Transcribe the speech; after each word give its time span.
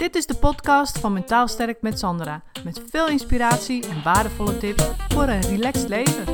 Dit 0.00 0.14
is 0.14 0.26
de 0.26 0.34
podcast 0.34 0.98
van 0.98 1.12
Mentaal 1.12 1.48
Sterk 1.48 1.82
met 1.82 1.98
Sandra. 1.98 2.42
Met 2.64 2.82
veel 2.90 3.08
inspiratie 3.08 3.88
en 3.88 4.02
waardevolle 4.02 4.58
tips 4.58 4.90
voor 5.08 5.22
een 5.22 5.40
relaxed 5.40 5.88
leven. 5.88 6.24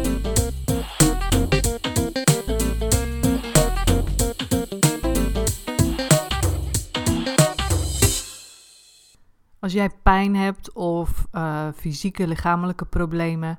Als 9.59 9.73
jij 9.73 9.91
pijn 10.03 10.37
hebt 10.37 10.73
of 10.73 11.27
uh, 11.33 11.69
fysieke 11.77 12.27
lichamelijke 12.27 12.85
problemen, 12.85 13.59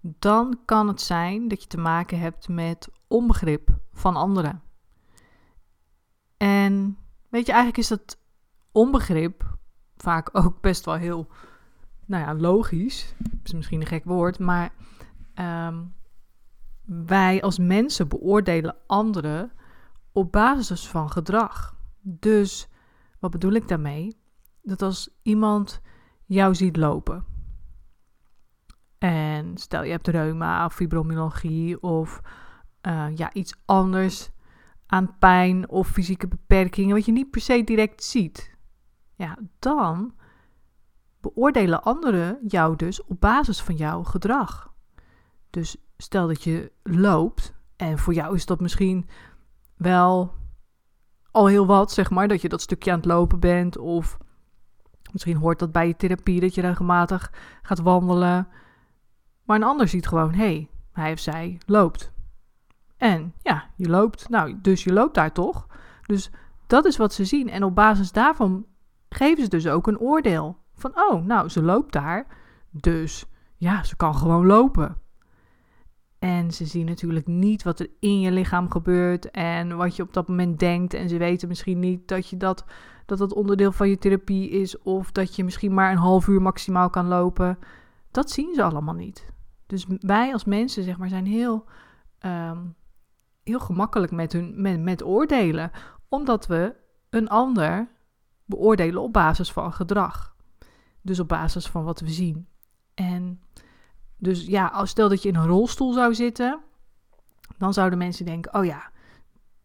dan 0.00 0.58
kan 0.64 0.88
het 0.88 1.00
zijn 1.00 1.48
dat 1.48 1.62
je 1.62 1.68
te 1.68 1.78
maken 1.78 2.18
hebt 2.18 2.48
met 2.48 2.88
onbegrip 3.08 3.68
van 3.92 4.16
anderen. 4.16 4.62
En 6.36 6.98
weet 7.28 7.46
je, 7.46 7.52
eigenlijk 7.52 7.82
is 7.82 7.88
dat 7.88 8.24
onbegrip 8.76 9.56
vaak 9.96 10.28
ook 10.32 10.60
best 10.60 10.84
wel 10.84 10.94
heel, 10.94 11.28
nou 12.04 12.24
ja, 12.24 12.34
logisch. 12.34 13.14
is 13.42 13.52
misschien 13.52 13.80
een 13.80 13.86
gek 13.86 14.04
woord, 14.04 14.38
maar 14.38 14.72
ehm, 15.34 15.84
wij 16.84 17.42
als 17.42 17.58
mensen 17.58 18.08
beoordelen 18.08 18.76
anderen 18.86 19.52
op 20.12 20.32
basis 20.32 20.88
van 20.88 21.10
gedrag. 21.10 21.76
Dus 22.00 22.68
wat 23.18 23.30
bedoel 23.30 23.52
ik 23.52 23.68
daarmee? 23.68 24.16
Dat 24.62 24.82
als 24.82 25.08
iemand 25.22 25.80
jou 26.24 26.54
ziet 26.54 26.76
lopen. 26.76 27.24
En 28.98 29.56
stel 29.56 29.82
je 29.82 29.90
hebt 29.90 30.08
reuma 30.08 30.64
of 30.64 30.74
fibromyalgie 30.74 31.82
of 31.82 32.20
uh, 32.82 33.06
ja, 33.14 33.32
iets 33.32 33.54
anders 33.64 34.30
aan 34.86 35.18
pijn 35.18 35.68
of 35.68 35.88
fysieke 35.88 36.28
beperkingen, 36.28 36.94
wat 36.94 37.04
je 37.04 37.12
niet 37.12 37.30
per 37.30 37.40
se 37.40 37.64
direct 37.64 38.04
ziet 38.04 38.55
ja, 39.16 39.38
dan 39.58 40.14
beoordelen 41.20 41.82
anderen 41.82 42.38
jou 42.46 42.76
dus 42.76 43.04
op 43.04 43.20
basis 43.20 43.62
van 43.62 43.74
jouw 43.74 44.02
gedrag. 44.02 44.72
Dus 45.50 45.76
stel 45.96 46.26
dat 46.26 46.42
je 46.42 46.72
loopt 46.82 47.54
en 47.76 47.98
voor 47.98 48.14
jou 48.14 48.34
is 48.34 48.46
dat 48.46 48.60
misschien 48.60 49.08
wel 49.76 50.34
al 51.30 51.46
heel 51.46 51.66
wat, 51.66 51.92
zeg 51.92 52.10
maar, 52.10 52.28
dat 52.28 52.40
je 52.40 52.48
dat 52.48 52.60
stukje 52.60 52.90
aan 52.90 52.96
het 52.96 53.06
lopen 53.06 53.40
bent 53.40 53.78
of 53.78 54.18
misschien 55.12 55.36
hoort 55.36 55.58
dat 55.58 55.72
bij 55.72 55.86
je 55.86 55.96
therapie 55.96 56.40
dat 56.40 56.54
je 56.54 56.60
regelmatig 56.60 57.32
gaat 57.62 57.80
wandelen. 57.80 58.48
Maar 59.42 59.56
een 59.56 59.62
ander 59.62 59.88
ziet 59.88 60.08
gewoon, 60.08 60.32
hé, 60.32 60.44
hey, 60.44 60.68
hij 60.92 61.12
of 61.12 61.18
zij 61.18 61.58
loopt. 61.66 62.12
En 62.96 63.34
ja, 63.42 63.70
je 63.76 63.88
loopt, 63.88 64.28
nou, 64.28 64.58
dus 64.60 64.84
je 64.84 64.92
loopt 64.92 65.14
daar 65.14 65.32
toch? 65.32 65.66
Dus 66.06 66.30
dat 66.66 66.84
is 66.84 66.96
wat 66.96 67.12
ze 67.12 67.24
zien. 67.24 67.50
En 67.50 67.64
op 67.64 67.74
basis 67.74 68.12
daarvan 68.12 68.66
geven 69.16 69.42
ze 69.42 69.48
dus 69.48 69.66
ook 69.66 69.86
een 69.86 69.98
oordeel. 69.98 70.56
Van, 70.74 70.92
oh, 70.94 71.24
nou, 71.24 71.48
ze 71.48 71.62
loopt 71.62 71.92
daar, 71.92 72.26
dus 72.70 73.26
ja, 73.56 73.84
ze 73.84 73.96
kan 73.96 74.14
gewoon 74.14 74.46
lopen. 74.46 74.96
En 76.18 76.52
ze 76.52 76.66
zien 76.66 76.86
natuurlijk 76.86 77.26
niet 77.26 77.62
wat 77.62 77.80
er 77.80 77.90
in 78.00 78.20
je 78.20 78.30
lichaam 78.30 78.70
gebeurt 78.70 79.30
en 79.30 79.76
wat 79.76 79.96
je 79.96 80.02
op 80.02 80.12
dat 80.12 80.28
moment 80.28 80.58
denkt. 80.58 80.94
En 80.94 81.08
ze 81.08 81.16
weten 81.16 81.48
misschien 81.48 81.78
niet 81.78 82.08
dat 82.08 82.28
je 82.28 82.36
dat, 82.36 82.64
dat, 83.06 83.18
dat 83.18 83.32
onderdeel 83.32 83.72
van 83.72 83.88
je 83.88 83.98
therapie 83.98 84.50
is 84.50 84.78
of 84.78 85.12
dat 85.12 85.36
je 85.36 85.44
misschien 85.44 85.74
maar 85.74 85.90
een 85.90 85.96
half 85.96 86.28
uur 86.28 86.42
maximaal 86.42 86.90
kan 86.90 87.06
lopen. 87.06 87.58
Dat 88.10 88.30
zien 88.30 88.54
ze 88.54 88.62
allemaal 88.62 88.94
niet. 88.94 89.32
Dus 89.66 89.86
wij 90.00 90.32
als 90.32 90.44
mensen, 90.44 90.82
zeg 90.82 90.98
maar, 90.98 91.08
zijn 91.08 91.26
heel, 91.26 91.64
ehm, 92.18 92.58
heel 93.42 93.60
gemakkelijk 93.60 94.12
met, 94.12 94.32
hun, 94.32 94.60
met, 94.60 94.80
met 94.80 95.04
oordelen. 95.04 95.70
Omdat 96.08 96.46
we 96.46 96.74
een 97.10 97.28
ander 97.28 97.88
beoordelen 98.46 99.02
op 99.02 99.12
basis 99.12 99.52
van 99.52 99.72
gedrag. 99.72 100.34
Dus 101.02 101.20
op 101.20 101.28
basis 101.28 101.66
van 101.66 101.84
wat 101.84 102.00
we 102.00 102.10
zien. 102.10 102.46
En 102.94 103.40
dus 104.16 104.46
ja, 104.46 104.66
als 104.66 104.90
stel 104.90 105.08
dat 105.08 105.22
je 105.22 105.28
in 105.28 105.36
een 105.36 105.46
rolstoel 105.46 105.92
zou 105.92 106.14
zitten, 106.14 106.60
dan 107.58 107.72
zouden 107.72 107.98
mensen 107.98 108.24
denken: 108.24 108.54
oh 108.54 108.64
ja, 108.64 108.90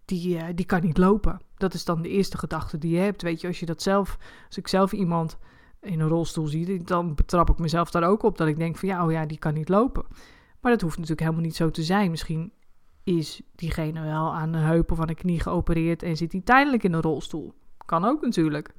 die, 0.06 0.38
uh, 0.38 0.44
die 0.56 0.66
kan 0.66 0.82
niet 0.82 0.98
lopen. 0.98 1.40
Dat 1.56 1.74
is 1.74 1.86
dan 1.86 2.02
de 2.02 2.10
eerste 2.10 2.38
gedachte 2.38 2.78
die 2.78 2.92
je 2.92 3.00
hebt. 3.00 3.22
Weet 3.22 3.42
je, 3.42 3.48
als 3.48 3.60
je 3.60 3.66
dat 3.66 3.82
zelf, 3.82 4.18
als 4.48 4.58
ik 4.58 4.68
zelf 4.68 4.92
iemand 4.92 5.38
in 5.82 6.00
een 6.00 6.08
rolstoel 6.08 6.48
zie, 6.48 6.84
dan 6.84 7.16
betrap 7.16 7.50
ik 7.50 7.60
mezelf 7.60 7.92
daar 7.92 8.04
ook 8.04 8.24
op 8.24 8.38
dat 8.38 8.48
ik 8.48 8.58
denk 8.58 8.78
van 8.78 8.90
ja, 8.90 9.06
oh 9.06 9.12
ja, 9.12 9.26
die 9.26 9.40
kan 9.40 9.54
niet 9.54 9.70
lopen. 9.70 10.06
Maar 10.62 10.72
dat 10.72 10.82
hoeft 10.82 10.96
natuurlijk 10.96 11.22
helemaal 11.22 11.46
niet 11.46 11.56
zo 11.56 11.70
te 11.70 11.84
zijn. 11.84 12.12
Misschien 12.12 12.52
is 13.04 13.42
diegene 13.56 14.02
wel 14.02 14.34
aan 14.34 14.52
de 14.52 14.58
heup 14.58 14.92
of 14.92 15.00
aan 15.00 15.08
de 15.08 15.16
knie 15.16 15.40
geopereerd 15.40 16.04
en 16.04 16.18
zit 16.18 16.32
hij 16.32 16.42
tijdelijk 16.42 16.84
in 16.84 16.94
een 16.94 17.02
rolstoel. 17.02 17.54
Kan 17.92 18.06
ook 18.06 18.22
natuurlijk. 18.22 18.74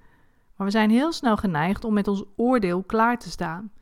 Maar 0.56 0.66
we 0.66 0.72
zijn 0.72 0.90
heel 0.90 1.12
snel 1.12 1.36
geneigd 1.36 1.84
om 1.84 1.94
met 1.94 2.08
ons 2.08 2.24
oordeel 2.36 2.82
klaar 2.82 3.18
te 3.18 3.30
staan. 3.30 3.72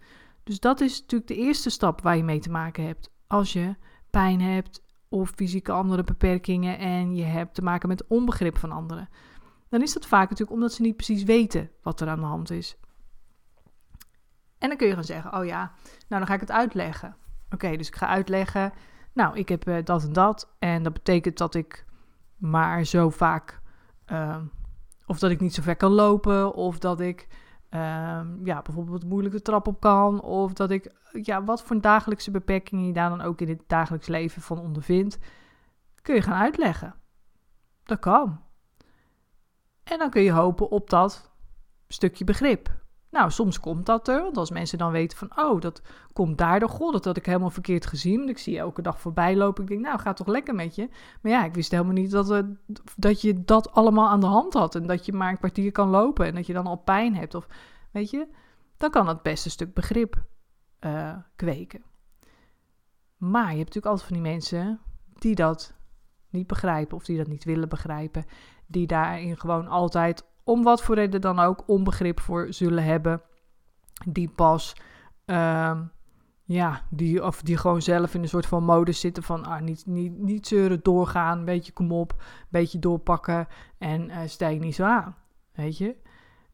Dus 0.43 0.61
dat 0.61 0.81
is 0.81 1.01
natuurlijk 1.01 1.31
de 1.31 1.37
eerste 1.37 1.71
stap 1.71 2.01
waar 2.01 2.17
je 2.17 2.23
mee 2.23 2.39
te 2.39 2.51
maken 2.51 2.87
hebt. 2.87 3.11
Als 3.27 3.53
je 3.53 3.75
pijn 4.11 4.41
hebt 4.41 4.83
of 5.09 5.31
fysieke 5.31 5.73
andere 5.73 6.05
beperkingen 6.05 6.79
en 6.79 7.15
je 7.15 7.23
hebt 7.23 7.55
te 7.55 7.63
maken 7.63 7.89
met 7.89 8.07
onbegrip 8.07 8.59
van 8.59 8.73
anderen. 8.73 9.09
Dan 9.69 9.83
is 9.83 9.93
dat 9.93 10.07
vaak 10.07 10.29
natuurlijk 10.29 10.57
omdat 10.57 10.73
ze 10.73 10.83
niet 10.83 10.97
precies 10.97 11.23
weten 11.23 11.71
wat 11.83 12.01
er 12.01 12.09
aan 12.09 12.21
de 12.21 12.27
hand 12.27 12.51
is. 12.51 12.77
En 14.59 14.69
dan 14.69 14.77
kun 14.77 14.87
je 14.87 14.95
gaan 14.95 15.05
zeggen: 15.05 15.39
Oh 15.39 15.45
ja, 15.45 15.73
nou 16.09 16.21
dan 16.21 16.27
ga 16.27 16.35
ik 16.35 16.41
het 16.41 16.51
uitleggen. 16.51 17.17
Oké, 17.51 17.77
dus 17.77 17.89
ik 17.89 17.97
ga 17.97 18.07
uitleggen. 18.07 18.73
Nou, 19.13 19.37
ik 19.37 19.49
heb 19.49 19.69
uh, 19.69 19.77
dat 19.85 20.05
en 20.05 20.13
dat. 20.13 20.55
En 20.59 20.83
dat 20.83 20.93
betekent 20.93 21.39
dat 21.39 21.55
ik 21.55 21.85
maar 22.37 22.85
zo 22.85 23.11
vaak 23.11 23.61
uh, 24.13 24.37
of 25.11 25.19
dat 25.19 25.31
ik 25.31 25.41
niet 25.41 25.55
zo 25.55 25.63
ver 25.63 25.77
kan 25.77 25.91
lopen. 25.91 26.55
Of 26.55 26.79
dat 26.79 27.01
ik 27.01 27.29
um, 27.71 28.41
ja, 28.45 28.63
bijvoorbeeld 28.63 29.05
moeilijk 29.05 29.35
de 29.35 29.43
trap 29.43 29.67
op 29.67 29.81
kan. 29.81 30.21
Of 30.23 30.53
dat 30.53 30.71
ik, 30.71 30.95
ja, 31.23 31.45
wat 31.45 31.63
voor 31.63 31.81
dagelijkse 31.81 32.31
beperkingen 32.31 32.87
je 32.87 32.93
daar 32.93 33.09
dan 33.09 33.21
ook 33.21 33.41
in 33.41 33.49
het 33.49 33.63
dagelijks 33.67 34.07
leven 34.07 34.43
van 34.43 34.59
ondervindt. 34.59 35.19
Kun 36.03 36.15
je 36.15 36.23
gaan 36.23 36.41
uitleggen. 36.41 36.95
Dat 37.85 37.99
kan. 37.99 38.41
En 39.85 39.99
dan 39.99 40.11
kun 40.11 40.23
je 40.23 40.33
hopen 40.33 40.71
op 40.71 40.91
dat 40.91 41.31
stukje 41.89 42.25
begrip. 42.25 42.80
Nou, 43.11 43.31
soms 43.31 43.61
komt 43.61 43.87
dat 43.87 44.09
er, 44.09 44.23
want 44.23 44.37
als 44.37 44.51
mensen 44.51 44.79
dan 44.79 44.93
weten 44.93 45.19
van, 45.19 45.31
oh, 45.37 45.61
dat 45.61 45.83
komt 46.13 46.39
daardoor, 46.39 46.69
god, 46.69 46.93
dat 46.93 47.05
had 47.05 47.17
ik 47.17 47.27
helemaal 47.27 47.51
verkeerd 47.51 47.87
gezien. 47.87 48.17
Want 48.17 48.31
ik 48.31 48.39
zie 48.39 48.53
je 48.53 48.59
elke 48.59 48.83
dag 48.83 49.01
voorbij 49.01 49.37
lopen. 49.37 49.63
Ik 49.63 49.69
denk, 49.69 49.81
nou, 49.81 49.99
gaat 49.99 50.17
toch 50.17 50.27
lekker 50.27 50.55
met 50.55 50.75
je. 50.75 50.89
Maar 51.23 51.33
ja, 51.33 51.45
ik 51.45 51.55
wist 51.55 51.71
helemaal 51.71 51.93
niet 51.93 52.11
dat, 52.11 52.31
uh, 52.31 52.39
dat 52.97 53.21
je 53.21 53.45
dat 53.45 53.73
allemaal 53.73 54.09
aan 54.09 54.21
de 54.21 54.27
hand 54.27 54.53
had. 54.53 54.75
En 54.75 54.87
dat 54.87 55.07
je 55.07 55.13
maar 55.13 55.31
een 55.31 55.39
kwartier 55.39 55.73
kan 55.73 55.89
lopen 55.89 56.27
en 56.27 56.35
dat 56.35 56.47
je 56.47 56.53
dan 56.53 56.67
al 56.67 56.77
pijn 56.77 57.17
hebt. 57.17 57.35
Of, 57.35 57.47
weet 57.91 58.11
je, 58.11 58.29
dan 58.77 58.91
kan 58.91 59.07
dat 59.07 59.23
best 59.23 59.45
een 59.45 59.51
stuk 59.51 59.75
begrip 59.75 60.23
uh, 60.81 61.17
kweken. 61.37 61.83
Maar 63.17 63.51
je 63.51 63.59
hebt 63.59 63.75
natuurlijk 63.75 63.87
altijd 63.87 64.07
van 64.07 64.23
die 64.23 64.31
mensen 64.33 64.81
die 65.19 65.35
dat 65.35 65.75
niet 66.29 66.47
begrijpen 66.47 66.97
of 66.97 67.05
die 67.05 67.17
dat 67.17 67.27
niet 67.27 67.45
willen 67.45 67.69
begrijpen. 67.69 68.25
Die 68.67 68.87
daarin 68.87 69.37
gewoon 69.37 69.69
altijd 69.69 70.25
om 70.51 70.63
wat 70.63 70.83
voor 70.83 70.95
reden 70.95 71.21
dan 71.21 71.39
ook, 71.39 71.63
onbegrip 71.67 72.21
voor 72.21 72.47
zullen 72.53 72.85
hebben. 72.85 73.23
Die 74.07 74.29
pas, 74.29 74.77
uh, 75.27 75.81
ja, 76.45 76.83
die, 76.91 77.25
of 77.25 77.43
die 77.43 77.57
gewoon 77.57 77.83
zelf 77.83 78.15
in 78.15 78.23
een 78.23 78.29
soort 78.29 78.47
van 78.47 78.65
modus 78.65 79.01
zitten 79.01 79.23
van 79.23 79.45
ah, 79.45 79.61
niet, 79.61 79.87
niet, 79.87 80.19
niet 80.19 80.47
zeuren, 80.47 80.81
doorgaan, 80.83 81.39
een 81.39 81.45
beetje 81.45 81.73
kom 81.73 81.93
op, 81.93 82.13
een 82.19 82.47
beetje 82.49 82.79
doorpakken 82.79 83.47
en 83.79 84.09
uh, 84.09 84.19
stijg 84.27 84.61
niet 84.61 84.75
zo 84.75 84.85
aan. 84.85 85.17
Weet 85.53 85.79
je? 85.79 85.97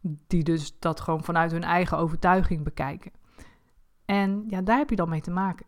Die 0.00 0.42
dus 0.42 0.78
dat 0.78 1.00
gewoon 1.00 1.24
vanuit 1.24 1.52
hun 1.52 1.64
eigen 1.64 1.98
overtuiging 1.98 2.64
bekijken. 2.64 3.12
En 4.04 4.44
ja, 4.48 4.62
daar 4.62 4.78
heb 4.78 4.90
je 4.90 4.96
dan 4.96 5.08
mee 5.08 5.20
te 5.20 5.30
maken. 5.30 5.66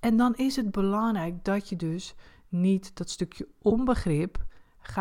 En 0.00 0.16
dan 0.16 0.34
is 0.34 0.56
het 0.56 0.70
belangrijk 0.70 1.44
dat 1.44 1.68
je 1.68 1.76
dus 1.76 2.14
niet 2.48 2.96
dat 2.96 3.10
stukje 3.10 3.48
onbegrip 3.58 4.44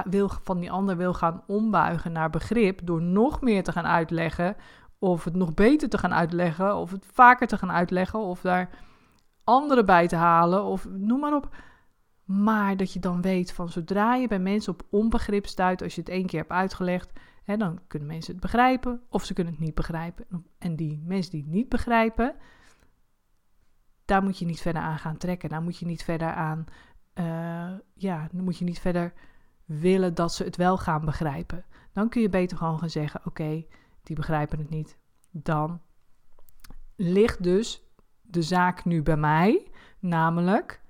wil, 0.04 0.30
van 0.30 0.60
die 0.60 0.72
ander 0.72 0.98
wil 0.98 1.14
gaan 1.14 1.44
ombuigen 1.48 2.12
naar 2.12 2.30
begrip 2.30 2.80
door 2.84 3.02
nog 3.02 3.42
meer 3.42 3.64
te 3.64 3.72
gaan 3.72 3.88
uitleggen, 3.88 4.56
of 5.00 5.24
het 5.24 5.36
nog 5.36 5.54
beter 5.54 5.90
te 5.90 5.98
gaan 5.98 6.14
uitleggen, 6.14 6.76
of 6.76 6.92
het 6.92 7.06
vaker 7.12 7.48
te 7.48 7.58
gaan 7.58 7.72
uitleggen, 7.72 8.20
of 8.20 8.42
daar 8.42 8.70
anderen 9.44 9.86
bij 9.86 10.08
te 10.08 10.16
halen, 10.16 10.64
of 10.64 10.88
noem 10.90 11.20
maar 11.20 11.36
op. 11.36 11.56
Maar 12.24 12.78
dat 12.78 12.94
je 12.94 13.00
dan 13.00 13.22
weet 13.22 13.54
van 13.54 13.70
zodra 13.70 14.16
je 14.16 14.28
bij 14.28 14.40
mensen 14.40 14.74
op 14.74 14.84
onbegrip 14.90 15.46
stuit, 15.46 15.82
als 15.82 15.96
je 15.96 16.02
het 16.02 16.10
één 16.10 16.26
keer 16.26 16.40
hebt 16.40 16.52
uitgelegd, 16.52 17.12
hè, 17.44 17.58
dan 17.58 17.80
kunnen 17.88 18.08
mensen 18.08 18.32
het 18.32 18.42
begrijpen 18.42 19.02
of 19.10 19.26
ze 19.26 19.34
kunnen 19.34 19.54
het 19.54 19.62
niet 19.62 19.76
begrijpen. 19.76 20.26
En 20.58 20.76
die 20.76 21.02
mensen 21.06 21.32
die 21.32 21.42
het 21.42 21.52
niet 21.52 21.70
begrijpen, 21.70 22.36
daar 24.06 24.24
moet 24.24 24.38
je 24.40 24.46
niet 24.46 24.62
verder 24.62 24.82
aan 24.82 25.00
gaan 25.00 25.18
trekken. 25.18 25.50
Daar 25.50 25.62
moet 25.62 25.78
je 25.78 25.86
niet 25.86 26.04
verder 26.04 26.34
aan, 26.34 26.66
uh, 27.20 27.72
ja, 27.94 28.28
dan 28.32 28.44
moet 28.44 28.58
je 28.58 28.66
niet 28.66 28.80
verder 28.80 29.14
willen 29.70 30.14
dat 30.14 30.34
ze 30.34 30.44
het 30.44 30.56
wel 30.56 30.78
gaan 30.78 31.06
begrijpen. 31.06 31.66
Dan 31.94 32.10
kun 32.10 32.22
je 32.22 32.30
beter 32.30 32.58
gewoon 32.58 32.80
gaan 32.80 32.90
zeggen: 32.90 33.22
Oké, 33.26 33.66
die 34.04 34.16
begrijpen 34.16 34.60
het 34.60 34.70
niet. 34.70 34.98
Dan 35.32 35.82
ligt 36.96 37.44
dus 37.44 37.84
de 38.22 38.42
zaak 38.42 38.86
nu 38.86 39.04
bij 39.04 39.18
mij, 39.18 39.68
namelijk 40.00 40.82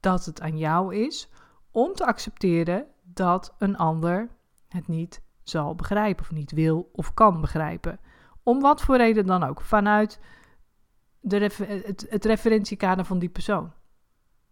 dat 0.00 0.24
het 0.24 0.40
aan 0.40 0.58
jou 0.58 0.94
is 0.94 1.30
om 1.70 1.94
te 1.94 2.06
accepteren 2.06 2.86
dat 3.02 3.54
een 3.58 3.76
ander 3.76 4.28
het 4.68 4.88
niet 4.88 5.22
zal 5.42 5.74
begrijpen 5.74 6.24
of 6.24 6.32
niet 6.32 6.52
wil 6.52 6.90
of 6.92 7.14
kan 7.14 7.40
begrijpen. 7.40 8.00
Om 8.42 8.60
wat 8.60 8.82
voor 8.82 8.96
reden 8.96 9.26
dan 9.26 9.42
ook, 9.42 9.60
vanuit 9.60 10.20
de 11.20 11.38
het, 11.38 12.06
het 12.08 12.24
referentiekader 12.24 13.04
van 13.04 13.18
die 13.18 13.28
persoon. 13.28 13.72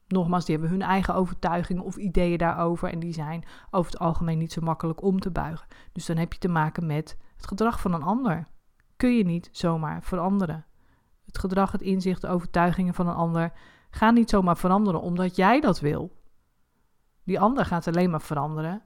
Nogmaals, 0.09 0.45
die 0.45 0.55
hebben 0.55 0.73
hun 0.73 0.89
eigen 0.89 1.15
overtuigingen 1.15 1.83
of 1.83 1.97
ideeën 1.97 2.39
daarover 2.39 2.93
en 2.93 2.99
die 2.99 3.13
zijn 3.13 3.45
over 3.71 3.93
het 3.93 4.01
algemeen 4.01 4.39
niet 4.39 4.53
zo 4.53 4.61
makkelijk 4.61 5.03
om 5.03 5.21
te 5.21 5.31
buigen. 5.31 5.67
Dus 5.93 6.07
dan 6.07 6.17
heb 6.17 6.33
je 6.33 6.39
te 6.39 6.49
maken 6.49 6.87
met 6.87 7.19
het 7.37 7.47
gedrag 7.47 7.81
van 7.81 7.93
een 7.93 8.03
ander. 8.03 8.47
Kun 8.97 9.17
je 9.17 9.25
niet 9.25 9.49
zomaar 9.53 10.03
veranderen. 10.03 10.65
Het 11.25 11.39
gedrag, 11.39 11.73
het 11.73 11.83
inzicht, 11.83 12.21
de 12.21 12.29
overtuigingen 12.29 12.95
van 12.95 13.09
een 13.09 13.15
ander 13.15 13.53
gaan 13.91 14.15
niet 14.15 14.31
zomaar 14.31 14.57
veranderen 14.57 15.01
omdat 15.01 15.37
jij 15.37 15.61
dat 15.61 15.81
wil. 15.81 16.17
Die 17.25 17.41
ander 17.41 17.65
gaat 17.65 17.87
alleen 17.87 18.11
maar 18.11 18.23
veranderen 18.23 18.83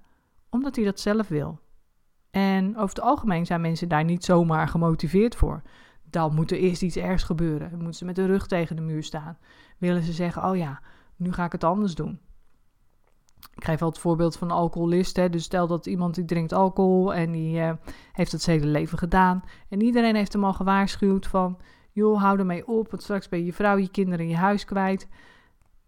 omdat 0.50 0.76
hij 0.76 0.84
dat 0.84 1.00
zelf 1.00 1.28
wil. 1.28 1.60
En 2.30 2.76
over 2.76 2.88
het 2.88 3.00
algemeen 3.00 3.46
zijn 3.46 3.60
mensen 3.60 3.88
daar 3.88 4.04
niet 4.04 4.24
zomaar 4.24 4.68
gemotiveerd 4.68 5.36
voor. 5.36 5.62
Dan 6.02 6.34
moet 6.34 6.50
er 6.50 6.58
eerst 6.58 6.82
iets 6.82 6.96
ergs 6.96 7.22
gebeuren. 7.22 7.70
Dan 7.70 7.78
moeten 7.78 7.98
ze 7.98 8.04
met 8.04 8.16
de 8.16 8.26
rug 8.26 8.46
tegen 8.46 8.76
de 8.76 8.82
muur 8.82 9.02
staan. 9.02 9.38
Willen 9.78 10.02
ze 10.02 10.12
zeggen: 10.12 10.44
Oh 10.44 10.56
ja, 10.56 10.80
nu 11.20 11.32
ga 11.32 11.44
ik 11.44 11.52
het 11.52 11.64
anders 11.64 11.94
doen. 11.94 12.20
Ik 13.54 13.64
geef 13.64 13.78
wel 13.78 13.88
het 13.88 13.98
voorbeeld 13.98 14.36
van 14.36 14.50
een 14.50 14.56
alcoholist. 14.56 15.16
Hè. 15.16 15.30
Dus 15.30 15.44
stel 15.44 15.66
dat 15.66 15.86
iemand 15.86 16.14
die 16.14 16.24
drinkt 16.24 16.52
alcohol 16.52 17.14
en 17.14 17.32
die 17.32 17.60
uh, 17.60 17.72
heeft 18.12 18.32
het 18.32 18.46
hele 18.46 18.66
leven 18.66 18.98
gedaan. 18.98 19.44
En 19.68 19.82
iedereen 19.82 20.14
heeft 20.14 20.32
hem 20.32 20.44
al 20.44 20.52
gewaarschuwd 20.52 21.26
van... 21.26 21.58
joh, 21.92 22.20
hou 22.20 22.38
ermee 22.38 22.66
op, 22.66 22.90
want 22.90 23.02
straks 23.02 23.28
ben 23.28 23.38
je 23.38 23.44
je 23.44 23.52
vrouw, 23.52 23.76
je 23.76 23.90
kinderen 23.90 24.24
en 24.24 24.30
je 24.30 24.36
huis 24.36 24.64
kwijt. 24.64 25.08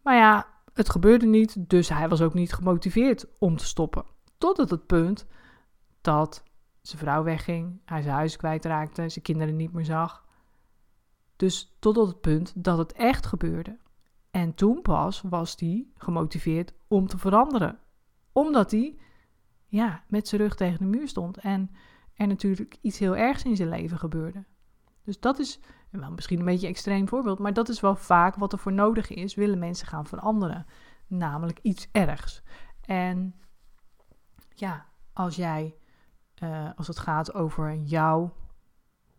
Maar 0.03 0.17
ja, 0.17 0.47
het 0.73 0.91
gebeurde 0.91 1.27
niet, 1.27 1.71
dus 1.71 1.89
hij 1.89 2.09
was 2.09 2.23
ook 2.23 2.35
niet 2.35 2.53
gemotiveerd 2.53 3.27
om 3.39 3.57
te 3.57 3.67
stoppen. 3.67 4.05
Tot 4.39 4.57
het 4.57 4.87
punt 4.87 5.27
dat 6.01 6.43
zijn 6.81 6.99
vrouw 6.99 7.23
wegging, 7.23 7.81
hij 7.85 8.03
zijn 8.03 8.15
huis 8.15 8.37
kwijtraakte, 8.37 9.09
zijn 9.09 9.25
kinderen 9.25 9.57
niet 9.57 9.73
meer 9.73 9.85
zag. 9.85 10.25
Dus 11.37 11.77
tot 11.79 11.97
het 11.97 12.21
punt 12.21 12.53
dat 12.65 12.79
het 12.79 12.93
echt 12.93 13.27
gebeurde. 13.27 13.79
En 14.33 14.55
toen 14.55 14.83
pas 14.83 15.23
was 15.23 15.55
hij 15.59 15.87
gemotiveerd 15.97 16.73
om 16.89 17.07
te 17.07 17.19
veranderen. 17.19 17.79
Omdat 18.33 18.71
hij 18.71 18.99
ja, 19.67 20.05
met 20.09 20.29
zijn 20.29 20.41
rug 20.41 20.55
tegen 20.55 20.79
de 20.79 20.99
muur 20.99 21.09
stond 21.09 21.39
en 21.39 21.71
er 22.15 22.27
natuurlijk 22.27 22.79
iets 22.81 22.99
heel 22.99 23.17
ergs 23.17 23.45
in 23.45 23.57
zijn 23.57 23.69
leven 23.69 23.99
gebeurde. 23.99 24.45
Dus 25.05 25.21
dat 25.21 25.39
is 25.39 25.61
wel 25.91 26.11
misschien 26.11 26.39
een 26.39 26.45
beetje 26.45 26.67
een 26.67 26.73
extreem 26.73 27.09
voorbeeld, 27.09 27.39
maar 27.39 27.53
dat 27.53 27.69
is 27.69 27.81
wel 27.81 27.97
vaak 27.97 28.35
wat 28.35 28.53
er 28.53 28.59
voor 28.59 28.73
nodig 28.73 29.11
is, 29.11 29.35
willen 29.35 29.59
mensen 29.59 29.87
gaan 29.87 30.07
veranderen. 30.07 30.67
Namelijk 31.07 31.59
iets 31.63 31.89
ergs. 31.91 32.43
En 32.81 33.35
ja, 34.49 34.87
als 35.13 35.37
jij, 35.37 35.75
uh, 36.43 36.71
als 36.77 36.87
het 36.87 36.99
gaat 36.99 37.35
over 37.35 37.75
jouw 37.75 38.33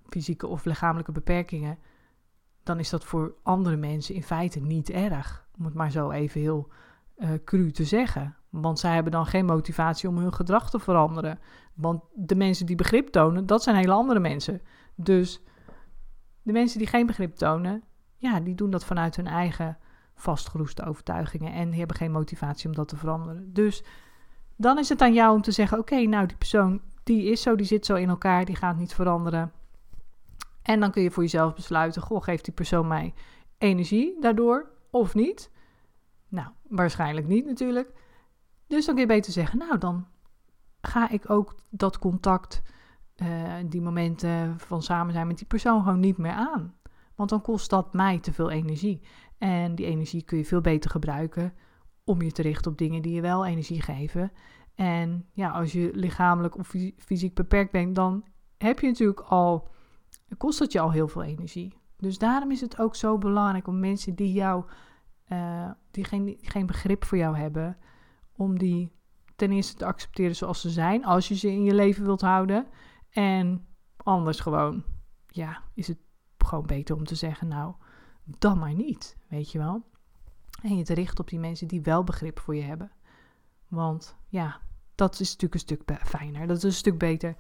fysieke 0.10 0.48
of 0.48 0.66
lichamelijke 0.66 1.12
beperkingen, 1.12 1.78
dan 2.64 2.80
is 2.80 2.90
dat 2.90 3.04
voor 3.04 3.36
andere 3.44 3.76
mensen 3.76 4.16
in 4.16 4.24
feite 4.24 4.60
niet 4.60 4.90
erg. 4.90 5.48
Om 5.58 5.66
het 5.66 5.74
maar 5.74 5.92
zo 5.92 6.12
even 6.12 6.42
heel 6.42 6.72
uh, 7.18 7.30
cru 7.46 7.72
te 7.72 7.84
zeggen. 7.84 8.36
Want 8.50 8.80
zij 8.80 8.94
hebben 8.94 9.12
dan 9.12 9.26
geen 9.26 9.46
motivatie 9.46 10.10
om 10.10 10.18
hun 10.18 10.34
gedrag 10.34 10.70
te 10.70 10.80
veranderen. 10.80 11.40
Want 11.74 12.04
de 12.14 12.36
mensen 12.36 12.66
die 12.66 12.76
begrip 12.76 13.08
tonen, 13.08 13.46
dat 13.46 13.64
zijn 13.64 13.76
hele 13.76 13.92
andere 13.92 14.20
mensen. 14.20 14.62
Dus 14.96 15.42
de 16.42 16.52
mensen 16.52 16.78
die 16.78 16.88
geen 16.88 17.06
begrip 17.06 17.36
tonen, 17.36 17.84
ja, 18.18 18.40
die 18.40 18.56
doen 18.56 18.70
dat 18.70 18.86
vanuit 18.86 19.16
hun 19.16 19.28
eigen 19.28 19.78
vastgeroeste 20.16 20.86
overtuigingen 20.86 21.54
en 21.54 21.70
die 21.70 21.80
hebben 21.80 21.98
geen 21.98 22.12
motivatie 22.12 22.68
om 22.70 22.76
dat 22.76 22.88
te 22.88 22.98
veranderen. 22.98 23.54
Dus 23.54 23.84
dan 24.56 24.80
is 24.80 24.90
het 24.90 25.02
aan 25.02 25.14
jou 25.14 25.36
om 25.36 25.42
te 25.42 25.52
zeggen: 25.52 25.78
oké, 25.78 26.02
nou 26.02 26.28
die 26.28 26.38
persoon 26.38 26.82
die 27.04 27.32
is 27.32 27.42
zo, 27.42 27.56
die 27.56 27.66
zit 27.66 27.86
zo 27.86 27.96
in 27.96 28.10
elkaar, 28.10 28.46
die 28.46 28.56
gaat 28.56 28.78
niet 28.78 28.94
veranderen. 28.94 29.52
En 30.64 30.80
dan 30.80 30.92
kun 30.92 31.04
je 31.04 31.12
voor 31.12 31.24
jezelf 31.24 31.54
besluiten: 31.54 32.02
goh, 32.02 32.24
geeft 32.24 32.46
die 32.46 32.54
persoon 32.54 32.88
mij 32.88 33.14
energie 33.58 34.18
daardoor 34.20 34.72
of 34.90 35.14
niet? 35.14 35.52
Nou, 36.28 36.48
waarschijnlijk 36.68 37.28
niet 37.28 37.46
natuurlijk. 37.46 37.94
Dus 38.68 38.86
dan 38.86 38.96
kun 38.96 39.04
je 39.04 39.10
beter 39.10 39.32
zeggen: 39.32 39.58
nou, 39.58 39.78
dan 39.78 40.08
ga 40.82 41.10
ik 41.10 41.30
ook 41.30 41.56
dat 41.70 42.00
contact, 42.00 42.62
uh, 43.16 43.54
die 43.66 43.82
momenten 43.82 44.60
van 44.60 44.82
samen 44.84 45.14
zijn 45.14 45.28
met 45.28 45.38
die 45.38 45.48
persoon 45.48 45.84
gewoon 45.84 46.00
niet 46.00 46.18
meer 46.18 46.32
aan. 46.32 46.76
Want 47.16 47.30
dan 47.30 47.42
kost 47.42 47.70
dat 47.70 47.94
mij 47.94 48.20
te 48.20 48.34
veel 48.34 48.50
energie. 48.50 49.02
En 49.38 49.76
die 49.76 49.86
energie 49.86 50.24
kun 50.24 50.38
je 50.38 50.46
veel 50.46 50.62
beter 50.62 50.90
gebruiken 50.90 51.54
om 52.04 52.22
je 52.22 52.32
te 52.32 52.42
richten 52.42 52.72
op 52.72 52.78
dingen 52.78 53.02
die 53.02 53.14
je 53.14 53.22
wel 53.22 53.46
energie 53.46 53.82
geven. 53.82 54.32
En 54.76 55.26
ja, 55.34 55.50
als 55.50 55.72
je 55.72 55.92
lichamelijk 55.94 56.58
of 56.58 56.74
fysiek 56.98 57.34
beperkt 57.36 57.72
bent, 57.72 57.96
dan 57.96 58.24
heb 58.58 58.80
je 58.80 58.88
natuurlijk 58.88 59.20
al, 59.20 59.70
kost 60.38 60.60
het 60.60 60.72
je 60.72 60.80
al 60.80 60.92
heel 60.92 61.08
veel 61.08 61.24
energie. 61.24 61.78
Dus 61.98 62.18
daarom 62.18 62.52
is 62.52 62.62
het 62.62 62.80
ook 62.80 62.96
zo 62.96 63.18
belangrijk 63.18 63.68
om 63.68 63.80
mensen 63.80 64.16
die 64.16 64.34
jou, 64.34 64.66
uh, 65.28 65.72
die 65.92 66.04
geen, 66.04 66.38
geen 66.42 66.66
begrip 66.66 67.06
voor 67.06 67.18
jou 67.18 67.38
hebben, 67.38 67.78
om 68.36 68.58
die 68.58 68.92
ten 69.36 69.52
eerste 69.52 69.76
te 69.76 69.86
accepteren 69.86 70.36
zoals 70.36 70.62
ze 70.62 70.70
zijn, 70.70 71.06
als 71.06 71.28
je 71.28 71.36
ze 71.36 71.52
in 71.52 71.64
je 71.64 71.74
leven 71.74 72.04
wilt 72.04 72.22
houden. 72.22 72.68
En 73.10 73.68
anders 73.98 74.40
gewoon, 74.40 74.84
ja, 75.28 75.64
is 75.74 75.88
het 75.88 75.98
gewoon 76.38 76.66
beter 76.66 76.96
om 76.96 77.04
te 77.04 77.16
zeggen, 77.16 77.48
nou, 77.48 77.74
dan 78.24 78.60
maar 78.60 78.74
niet, 78.74 79.18
weet 79.28 79.52
je 79.52 79.58
wel. 79.58 79.84
En 80.62 80.78
je 80.78 80.84
te 80.84 80.94
richten 80.94 81.20
op 81.20 81.30
die 81.30 81.40
mensen 81.40 81.68
die 81.68 81.82
wel 81.82 82.04
begrip 82.04 82.40
voor 82.40 82.56
je 82.56 82.62
hebben. 82.62 82.92
Want 83.68 84.16
ja, 84.28 84.62
dat 84.96 85.20
is 85.20 85.32
natuurlijk 85.32 85.54
een 85.54 85.60
stuk 85.60 86.08
fijner. 86.08 86.48
Dat 86.48 86.58
is 86.58 86.64
een 86.64 86.74
stuk 86.74 86.98
beter. 86.98 87.36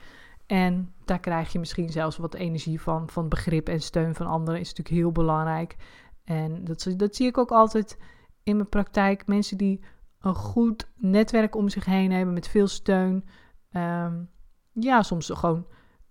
En 0.45 0.94
daar 1.06 1.19
krijg 1.19 1.51
je 1.51 1.60
misschien 1.60 1.90
zelfs 1.90 2.18
wat 2.18 2.34
energie 2.34 2.81
van. 2.81 3.10
Van 3.10 3.30
begrip 3.30 3.69
en 3.69 3.81
steun 3.81 4.16
van 4.16 4.28
anderen 4.28 4.60
is 4.60 4.68
natuurlijk 4.68 4.95
heel 4.95 5.12
belangrijk. 5.12 5.75
En 6.24 6.63
dat, 6.63 6.94
dat 6.98 7.16
zie 7.16 7.28
ik 7.28 7.38
ook 7.38 7.51
altijd 7.51 7.98
in 8.44 8.56
mijn 8.56 8.69
praktijk. 8.69 9.28
Mensen 9.28 9.57
die 9.57 9.84
een 10.19 10.36
goed 10.36 10.92
netwerk 10.95 11.56
om 11.56 11.69
zich 11.69 11.86
heen 11.86 12.12
hebben 12.12 12.34
met 12.34 12.48
veel 12.48 12.68
steun. 12.68 13.25
Um, 13.72 14.30
ja, 14.72 15.04
soms 15.04 15.30
gewoon 15.34 15.66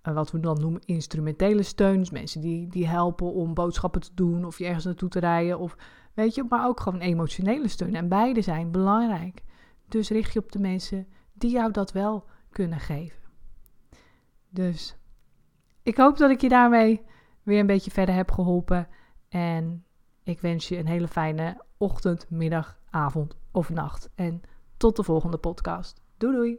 uh, 0.09 0.15
wat 0.15 0.31
we 0.31 0.41
dan 0.41 0.61
noemen 0.61 0.83
instrumentele 0.85 1.63
steun. 1.63 1.99
Dus 1.99 2.11
mensen 2.11 2.41
die, 2.41 2.69
die 2.69 2.89
helpen 2.89 3.33
om 3.33 3.55
boodschappen 3.55 4.01
te 4.01 4.15
doen 4.15 4.45
of 4.45 4.59
je 4.59 4.65
ergens 4.67 4.85
naartoe 4.85 5.09
te 5.09 5.21
rijden. 5.21 5.59
Of 5.59 5.77
weet 6.15 6.35
je, 6.35 6.45
maar 6.49 6.67
ook 6.67 6.81
gewoon 6.81 7.01
emotionele 7.01 7.69
steun. 7.69 7.95
En 7.95 8.09
beide 8.09 8.43
zijn 8.43 8.71
belangrijk. 8.71 9.43
Dus 9.89 10.11
richt 10.11 10.33
je 10.33 10.39
op 10.39 10.53
de 10.53 10.59
mensen 10.59 11.07
die 11.33 11.51
jou 11.51 11.71
dat 11.71 11.93
wel 11.93 12.25
kunnen 12.51 12.81
geven. 12.81 13.22
Dus 14.53 14.97
ik 15.83 15.97
hoop 15.97 16.17
dat 16.17 16.31
ik 16.31 16.41
je 16.41 16.49
daarmee 16.49 17.03
weer 17.43 17.61
een 17.61 17.67
beetje 17.67 17.91
verder 17.91 18.15
heb 18.15 18.31
geholpen. 18.31 18.89
En 19.29 19.85
ik 20.23 20.41
wens 20.41 20.69
je 20.69 20.79
een 20.79 20.87
hele 20.87 21.09
fijne 21.09 21.65
ochtend, 21.77 22.31
middag, 22.31 22.79
avond 22.91 23.37
of 23.51 23.71
nacht. 23.71 24.11
En 24.15 24.43
tot 24.77 24.97
de 24.97 25.03
volgende 25.03 25.39
podcast. 25.39 26.01
Doei 26.17 26.35
doei! 26.35 26.59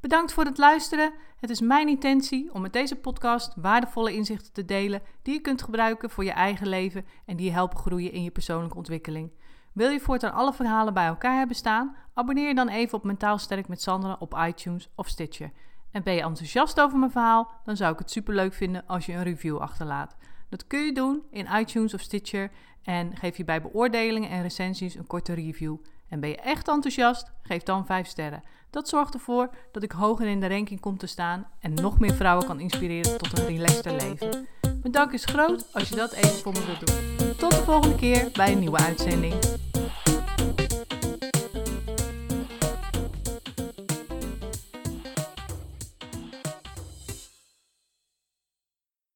Bedankt 0.00 0.32
voor 0.32 0.44
het 0.44 0.58
luisteren. 0.58 1.12
Het 1.36 1.50
is 1.50 1.60
mijn 1.60 1.88
intentie 1.88 2.52
om 2.54 2.60
met 2.60 2.72
deze 2.72 2.96
podcast 2.96 3.54
waardevolle 3.56 4.14
inzichten 4.14 4.52
te 4.52 4.64
delen 4.64 5.02
die 5.22 5.34
je 5.34 5.40
kunt 5.40 5.62
gebruiken 5.62 6.10
voor 6.10 6.24
je 6.24 6.32
eigen 6.32 6.68
leven 6.68 7.06
en 7.24 7.36
die 7.36 7.46
je 7.46 7.52
helpen 7.52 7.78
groeien 7.78 8.12
in 8.12 8.22
je 8.22 8.30
persoonlijke 8.30 8.76
ontwikkeling. 8.76 9.30
Wil 9.72 9.90
je 9.90 10.00
voortaan 10.00 10.32
alle 10.32 10.52
verhalen 10.52 10.94
bij 10.94 11.06
elkaar 11.06 11.36
hebben 11.36 11.56
staan? 11.56 11.96
Abonneer 12.14 12.48
je 12.48 12.54
dan 12.54 12.68
even 12.68 12.98
op 12.98 13.04
Mentaal 13.04 13.38
Sterk 13.38 13.68
met 13.68 13.82
Sandra 13.82 14.16
op 14.18 14.42
iTunes 14.46 14.90
of 14.94 15.08
Stitcher. 15.08 15.52
En 15.96 16.02
ben 16.02 16.14
je 16.14 16.22
enthousiast 16.22 16.80
over 16.80 16.98
mijn 16.98 17.10
verhaal? 17.10 17.50
Dan 17.64 17.76
zou 17.76 17.92
ik 17.92 17.98
het 17.98 18.10
superleuk 18.10 18.54
vinden 18.54 18.86
als 18.86 19.06
je 19.06 19.12
een 19.12 19.22
review 19.22 19.56
achterlaat. 19.56 20.16
Dat 20.48 20.66
kun 20.66 20.80
je 20.80 20.92
doen 20.92 21.22
in 21.30 21.48
iTunes 21.58 21.94
of 21.94 22.00
Stitcher 22.00 22.50
en 22.82 23.16
geef 23.16 23.36
je 23.36 23.44
bij 23.44 23.62
beoordelingen 23.62 24.30
en 24.30 24.42
recensies 24.42 24.94
een 24.94 25.06
korte 25.06 25.32
review. 25.32 25.76
En 26.08 26.20
ben 26.20 26.28
je 26.28 26.36
echt 26.36 26.68
enthousiast? 26.68 27.32
Geef 27.42 27.62
dan 27.62 27.86
5 27.86 28.06
sterren. 28.06 28.42
Dat 28.70 28.88
zorgt 28.88 29.14
ervoor 29.14 29.50
dat 29.72 29.82
ik 29.82 29.92
hoger 29.92 30.26
in 30.26 30.40
de 30.40 30.48
ranking 30.48 30.80
kom 30.80 30.98
te 30.98 31.06
staan 31.06 31.46
en 31.60 31.74
nog 31.74 31.98
meer 31.98 32.14
vrouwen 32.14 32.46
kan 32.46 32.60
inspireren 32.60 33.18
tot 33.18 33.38
een 33.38 33.46
relaxter 33.46 33.92
leven. 33.92 34.46
Mijn 34.62 34.92
dank 34.92 35.12
is 35.12 35.24
groot 35.24 35.68
als 35.72 35.88
je 35.88 35.94
dat 35.94 36.12
even 36.12 36.38
voor 36.42 36.52
me 36.52 36.64
wilt 36.64 36.86
doen. 36.86 37.36
Tot 37.36 37.50
de 37.50 37.62
volgende 37.62 37.96
keer 37.96 38.28
bij 38.32 38.52
een 38.52 38.58
nieuwe 38.58 38.78
uitzending. 38.78 39.34